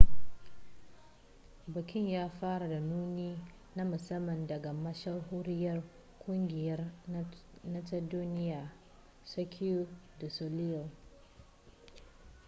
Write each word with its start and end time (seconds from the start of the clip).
bikin 1.67 2.07
ya 2.09 2.29
fara 2.29 2.67
da 2.69 2.79
nuni 2.79 3.37
na 3.75 3.83
musamman 3.85 4.47
daga 4.47 4.73
mashahuriyar 4.73 5.83
kungiyar 6.25 6.91
nan 7.63 7.85
ta 7.85 8.01
duniya 8.01 8.71
cirque 9.23 9.87
du 10.19 10.29
soleil 10.29 10.89